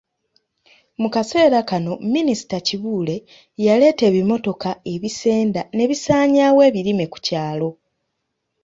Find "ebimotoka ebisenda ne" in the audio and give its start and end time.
4.09-5.85